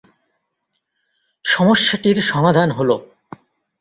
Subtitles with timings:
[1.45, 3.03] সমস্যাটির সমাধান হল-